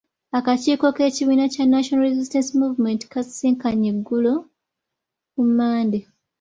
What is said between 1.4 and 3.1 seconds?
kya National Resistance Movement